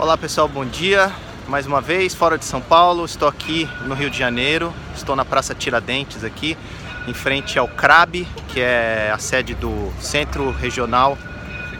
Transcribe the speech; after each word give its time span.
Olá 0.00 0.16
pessoal, 0.16 0.46
bom 0.46 0.64
dia. 0.64 1.10
Mais 1.48 1.66
uma 1.66 1.80
vez, 1.80 2.14
fora 2.14 2.38
de 2.38 2.44
São 2.44 2.60
Paulo, 2.60 3.04
estou 3.04 3.26
aqui 3.26 3.68
no 3.84 3.96
Rio 3.96 4.08
de 4.08 4.16
Janeiro, 4.16 4.72
estou 4.94 5.16
na 5.16 5.24
Praça 5.24 5.56
Tiradentes 5.56 6.22
aqui, 6.22 6.56
em 7.08 7.12
frente 7.12 7.58
ao 7.58 7.66
CRAB, 7.66 8.24
que 8.46 8.60
é 8.60 9.10
a 9.12 9.18
sede 9.18 9.54
do 9.56 9.92
Centro 9.98 10.52
Regional, 10.52 11.18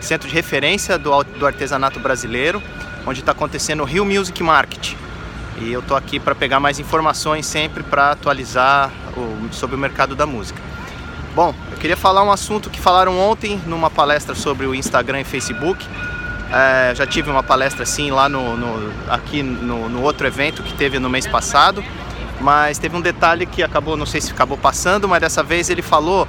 Centro 0.01 0.29
de 0.29 0.35
Referência 0.35 0.99
do, 0.99 1.23
do 1.23 1.47
Artesanato 1.47 2.01
Brasileiro, 2.01 2.61
onde 3.07 3.21
está 3.21 3.31
acontecendo 3.31 3.85
o 3.85 3.87
Rio 3.87 4.05
Music 4.05 4.43
Market. 4.43 4.95
E 5.61 5.73
eu 5.73 5.79
estou 5.79 5.97
aqui 5.97 6.19
para 6.19 6.35
pegar 6.35 6.59
mais 6.59 6.81
informações 6.81 7.47
sempre 7.47 7.85
para 7.85 8.11
atualizar 8.11 8.91
o, 9.17 9.55
sobre 9.55 9.77
o 9.77 9.79
mercado 9.79 10.17
da 10.17 10.27
música. 10.27 10.61
Bom, 11.37 11.55
eu 11.71 11.79
queria 11.79 11.97
falar 11.97 12.25
um 12.25 12.33
assunto 12.33 12.69
que 12.69 12.81
falaram 12.81 13.17
ontem 13.17 13.61
numa 13.65 13.89
palestra 13.89 14.35
sobre 14.35 14.67
o 14.67 14.75
Instagram 14.75 15.21
e 15.21 15.25
Facebook, 15.25 15.87
é, 16.53 16.95
já 16.95 17.07
tive 17.07 17.31
uma 17.31 17.43
palestra 17.43 17.83
assim 17.83 18.11
lá 18.11 18.29
no, 18.29 18.57
no 18.57 18.93
aqui 19.09 19.43
no, 19.43 19.89
no, 19.89 20.03
outro 20.03 20.27
evento 20.27 20.63
que 20.63 20.73
teve 20.73 20.99
no 20.99 21.09
mês 21.11 21.27
passado, 21.27 21.85
mas 22.41 22.79
teve 22.79 22.97
um 22.97 23.01
detalhe 23.01 23.45
que 23.45 23.63
acabou, 23.63 23.97
não 23.97 24.07
sei 24.07 24.21
se 24.21 24.33
acabou 24.33 24.57
passando, 24.57 25.07
mas 25.07 25.21
dessa 25.21 25.43
vez 25.43 25.69
ele 25.69 25.83
falou 25.83 26.27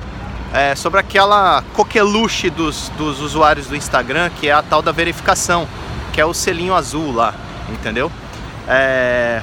é, 0.54 0.76
sobre 0.76 1.00
aquela 1.00 1.64
coqueluche 1.74 2.50
dos, 2.50 2.90
dos 2.98 3.22
usuários 3.22 3.68
do 3.68 3.76
Instagram, 3.76 4.30
que 4.30 4.50
é 4.50 4.52
a 4.52 4.62
tal 4.62 4.82
da 4.82 4.92
verificação, 4.92 5.68
que 6.12 6.20
é 6.20 6.26
o 6.26 6.34
selinho 6.34 6.74
azul 6.74 7.14
lá, 7.14 7.34
entendeu? 7.70 8.12
É, 8.68 9.42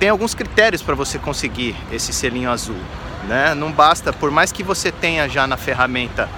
tem 0.00 0.08
alguns 0.08 0.34
critérios 0.34 0.82
para 0.82 0.96
você 0.96 1.18
conseguir 1.18 1.76
esse 1.92 2.12
selinho 2.12 2.50
azul, 2.50 2.80
né? 3.28 3.54
Não 3.54 3.70
basta, 3.70 4.12
por 4.12 4.32
mais 4.32 4.50
que 4.50 4.64
você 4.64 4.90
tenha 4.90 5.28
já 5.28 5.46
na 5.46 5.56
ferramenta 5.56 6.28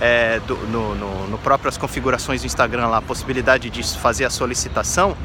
é, 0.00 0.40
do, 0.40 0.56
no, 0.56 0.94
no, 0.94 1.26
no 1.28 1.38
configurações 1.78 2.42
do 2.42 2.46
Instagram 2.46 2.88
lá, 2.88 2.98
a 2.98 3.02
possibilidade 3.02 3.70
de 3.70 3.82
fazer 3.98 4.24
a 4.24 4.30
solicitação, 4.30 5.16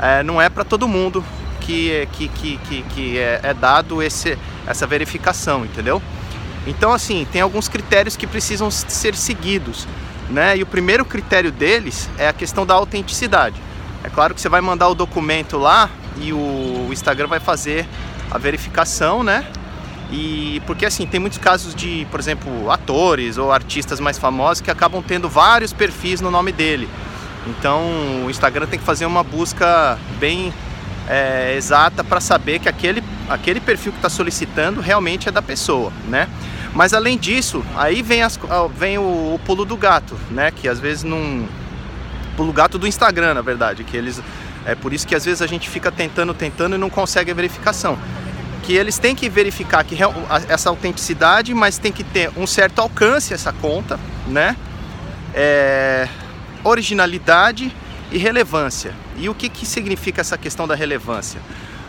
é, 0.00 0.22
não 0.22 0.40
é 0.40 0.48
para 0.48 0.64
todo 0.64 0.86
mundo 0.88 1.24
que, 1.60 2.08
que, 2.12 2.28
que, 2.28 2.56
que, 2.58 2.82
que 2.82 3.18
é, 3.18 3.40
é, 3.42 3.54
dado 3.54 4.02
esse, 4.02 4.38
essa 4.66 4.86
verificação, 4.86 5.64
entendeu? 5.64 6.02
Então, 6.66 6.92
assim, 6.92 7.26
tem 7.30 7.40
alguns 7.40 7.68
critérios 7.68 8.16
que 8.16 8.26
precisam 8.26 8.70
ser 8.70 9.14
seguidos, 9.14 9.86
né? 10.28 10.56
E 10.56 10.62
o 10.62 10.66
primeiro 10.66 11.04
critério 11.04 11.52
deles 11.52 12.10
é 12.18 12.28
a 12.28 12.32
questão 12.32 12.66
da 12.66 12.74
autenticidade. 12.74 13.60
É 14.02 14.08
claro 14.08 14.34
que 14.34 14.40
você 14.40 14.48
vai 14.48 14.60
mandar 14.60 14.88
o 14.88 14.94
documento 14.94 15.58
lá 15.58 15.88
e 16.18 16.32
o 16.32 16.88
Instagram 16.90 17.28
vai 17.28 17.40
fazer 17.40 17.86
a 18.30 18.38
verificação, 18.38 19.22
né? 19.22 19.46
E 20.10 20.62
porque 20.66 20.86
assim, 20.86 21.06
tem 21.06 21.18
muitos 21.18 21.38
casos 21.38 21.74
de, 21.74 22.06
por 22.10 22.20
exemplo, 22.20 22.70
atores 22.70 23.38
ou 23.38 23.50
artistas 23.50 23.98
mais 23.98 24.18
famosos 24.18 24.60
que 24.60 24.70
acabam 24.70 25.02
tendo 25.02 25.28
vários 25.28 25.72
perfis 25.72 26.20
no 26.20 26.30
nome 26.30 26.52
dele. 26.52 26.88
Então 27.46 27.82
o 28.24 28.30
Instagram 28.30 28.66
tem 28.66 28.78
que 28.78 28.84
fazer 28.84 29.06
uma 29.06 29.24
busca 29.24 29.98
bem 30.18 30.52
é, 31.08 31.54
exata 31.56 32.04
para 32.04 32.20
saber 32.20 32.60
que 32.60 32.68
aquele, 32.68 33.02
aquele 33.28 33.60
perfil 33.60 33.92
que 33.92 33.98
está 33.98 34.08
solicitando 34.08 34.80
realmente 34.80 35.28
é 35.28 35.32
da 35.32 35.42
pessoa, 35.42 35.92
né? 36.08 36.28
Mas 36.72 36.92
além 36.92 37.16
disso, 37.16 37.64
aí 37.74 38.02
vem, 38.02 38.22
as, 38.22 38.38
vem 38.76 38.98
o, 38.98 39.34
o, 39.34 39.40
pulo 39.44 39.64
do 39.64 39.76
gato, 39.76 40.16
né? 40.30 40.50
Que 40.50 40.68
às 40.68 40.78
vezes 40.78 41.02
não. 41.02 41.48
Pulo 42.36 42.52
gato 42.52 42.78
do 42.78 42.86
Instagram, 42.86 43.34
na 43.34 43.40
verdade. 43.40 43.82
Que 43.82 43.96
eles. 43.96 44.20
É 44.66 44.74
por 44.74 44.92
isso 44.92 45.06
que 45.06 45.14
às 45.14 45.24
vezes 45.24 45.40
a 45.40 45.46
gente 45.46 45.70
fica 45.70 45.90
tentando, 45.90 46.34
tentando 46.34 46.74
e 46.74 46.78
não 46.78 46.90
consegue 46.90 47.30
a 47.30 47.34
verificação 47.34 47.96
que 48.66 48.74
eles 48.74 48.98
têm 48.98 49.14
que 49.14 49.28
verificar 49.28 49.84
que 49.84 49.96
essa 50.48 50.68
autenticidade, 50.68 51.54
mas 51.54 51.78
tem 51.78 51.92
que 51.92 52.02
ter 52.02 52.32
um 52.36 52.48
certo 52.48 52.80
alcance 52.80 53.32
essa 53.32 53.52
conta, 53.52 53.98
né? 54.26 54.56
É, 55.32 56.08
originalidade 56.64 57.72
e 58.10 58.18
relevância. 58.18 58.92
E 59.16 59.28
o 59.28 59.34
que, 59.34 59.48
que 59.48 59.64
significa 59.64 60.20
essa 60.20 60.36
questão 60.36 60.66
da 60.66 60.74
relevância? 60.74 61.40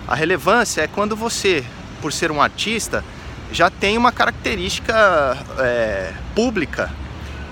A 0.07 0.13
relevância 0.13 0.83
é 0.83 0.87
quando 0.87 1.15
você, 1.15 1.65
por 1.99 2.13
ser 2.13 2.31
um 2.31 2.39
artista, 2.39 3.03
já 3.51 3.71
tem 3.71 3.97
uma 3.97 4.11
característica 4.11 5.35
é, 5.57 6.13
pública 6.35 6.91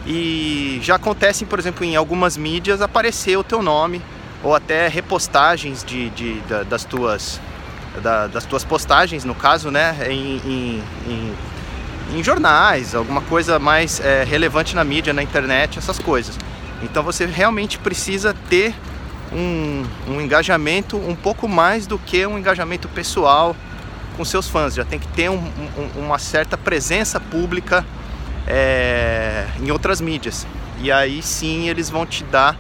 e 0.05 0.79
já 0.83 0.95
acontece, 0.95 1.45
por 1.45 1.57
exemplo, 1.57 1.83
em 1.83 1.95
algumas 1.95 2.37
mídias 2.37 2.79
aparecer 2.79 3.37
o 3.37 3.43
teu 3.43 3.63
nome 3.63 4.03
ou 4.43 4.53
até 4.53 4.87
repostagens 4.87 5.83
de, 5.83 6.11
de, 6.11 6.41
de 6.41 6.63
das 6.65 6.85
tuas 6.85 7.41
da, 8.01 8.27
das 8.27 8.45
tuas 8.45 8.63
postagens, 8.63 9.23
no 9.23 9.35
caso, 9.35 9.71
né, 9.71 9.95
em, 10.09 10.37
em, 10.37 10.83
em, 11.07 11.35
em 12.17 12.23
jornais, 12.23 12.95
alguma 12.95 13.21
coisa 13.21 13.59
mais 13.59 13.99
é, 13.99 14.23
relevante 14.23 14.75
na 14.75 14.83
mídia, 14.83 15.13
na 15.13 15.23
internet, 15.23 15.79
essas 15.79 15.99
coisas. 15.99 16.37
Então 16.83 17.03
você 17.03 17.25
realmente 17.25 17.79
precisa 17.79 18.35
ter 18.49 18.73
um, 19.31 19.83
um 20.07 20.21
engajamento 20.21 20.97
um 20.97 21.15
pouco 21.15 21.47
mais 21.47 21.87
do 21.87 21.97
que 21.97 22.25
um 22.25 22.37
engajamento 22.37 22.87
pessoal 22.89 23.55
com 24.15 24.23
seus 24.23 24.47
fãs. 24.47 24.75
Já 24.75 24.85
tem 24.85 24.99
que 24.99 25.07
ter 25.09 25.29
um, 25.29 25.37
um, 25.37 26.05
uma 26.05 26.19
certa 26.19 26.57
presença 26.57 27.19
pública 27.19 27.85
é, 28.47 29.47
em 29.59 29.71
outras 29.71 29.99
mídias. 29.99 30.45
E 30.79 30.91
aí 30.91 31.21
sim 31.21 31.69
eles 31.69 31.89
vão 31.89 32.05
te 32.05 32.23
dar 32.23 32.57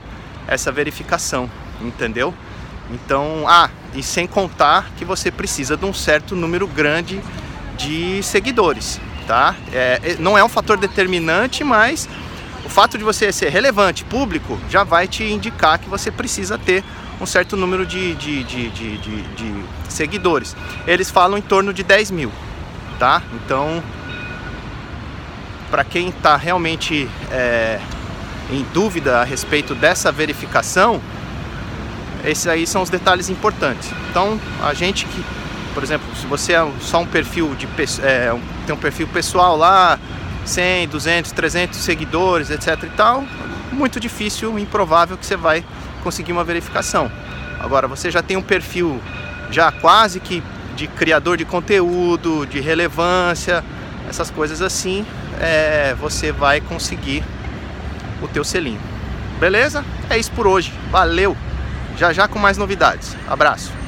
essa 0.47 0.71
verificação, 0.71 1.49
entendeu? 1.81 2.33
Então, 2.91 3.45
ah, 3.47 3.69
e 3.93 4.03
sem 4.03 4.27
contar 4.27 4.91
que 4.97 5.05
você 5.05 5.31
precisa 5.31 5.75
de 5.75 5.85
um 5.85 5.93
certo 5.93 6.35
número 6.35 6.67
grande 6.67 7.21
de 7.77 8.21
seguidores, 8.21 8.99
tá? 9.27 9.55
É, 9.73 10.15
não 10.19 10.37
é 10.37 10.43
um 10.43 10.49
fator 10.49 10.77
determinante, 10.77 11.63
mas 11.63 12.07
o 12.63 12.69
fato 12.69 12.97
de 12.97 13.03
você 13.03 13.31
ser 13.31 13.49
relevante, 13.49 14.03
público, 14.03 14.59
já 14.69 14.83
vai 14.83 15.07
te 15.07 15.23
indicar 15.23 15.79
que 15.79 15.89
você 15.89 16.11
precisa 16.11 16.57
ter 16.57 16.83
um 17.19 17.25
certo 17.25 17.55
número 17.55 17.85
de, 17.85 18.13
de, 18.15 18.43
de, 18.43 18.69
de, 18.69 18.97
de, 18.97 19.21
de 19.21 19.63
seguidores. 19.87 20.55
Eles 20.85 21.09
falam 21.09 21.37
em 21.37 21.41
torno 21.41 21.73
de 21.73 21.83
10 21.83 22.11
mil, 22.11 22.31
tá? 22.99 23.21
Então, 23.33 23.83
para 25.69 25.83
quem 25.83 26.09
está 26.09 26.35
realmente 26.35 27.09
é, 27.31 27.79
em 28.51 28.63
dúvida 28.73 29.21
a 29.21 29.23
respeito 29.23 29.73
dessa 29.73 30.11
verificação, 30.11 31.01
esses 32.25 32.47
aí 32.47 32.65
são 32.65 32.81
os 32.81 32.89
detalhes 32.89 33.29
importantes. 33.29 33.89
Então, 34.09 34.39
a 34.63 34.73
gente 34.73 35.05
que, 35.05 35.23
por 35.73 35.83
exemplo, 35.83 36.05
se 36.15 36.25
você 36.25 36.53
é 36.53 36.67
só 36.81 37.01
um 37.01 37.05
perfil 37.05 37.55
de 37.55 37.67
é, 38.01 38.35
tem 38.65 38.75
um 38.75 38.77
perfil 38.77 39.07
pessoal 39.07 39.55
lá, 39.55 39.99
100, 40.45 40.87
200, 40.87 41.31
300 41.31 41.79
seguidores, 41.79 42.49
etc 42.49 42.83
e 42.83 42.89
tal, 42.89 43.23
muito 43.71 43.99
difícil, 43.99 44.57
improvável 44.57 45.17
que 45.17 45.25
você 45.25 45.35
vai 45.35 45.63
conseguir 46.03 46.31
uma 46.31 46.43
verificação. 46.43 47.11
Agora, 47.59 47.87
você 47.87 48.11
já 48.11 48.21
tem 48.21 48.37
um 48.37 48.41
perfil 48.41 48.99
já 49.51 49.71
quase 49.71 50.19
que 50.19 50.43
de 50.75 50.87
criador 50.87 51.37
de 51.37 51.45
conteúdo, 51.45 52.45
de 52.45 52.59
relevância, 52.59 53.63
essas 54.09 54.29
coisas 54.29 54.61
assim, 54.61 55.05
é, 55.39 55.95
você 55.99 56.31
vai 56.31 56.61
conseguir 56.61 57.23
o 58.21 58.27
teu 58.27 58.43
selinho. 58.43 58.79
Beleza? 59.39 59.83
É 60.09 60.17
isso 60.17 60.31
por 60.31 60.47
hoje. 60.47 60.71
Valeu! 60.91 61.35
Já 61.97 62.13
já 62.13 62.27
com 62.27 62.39
mais 62.39 62.57
novidades. 62.57 63.15
Abraço! 63.27 63.84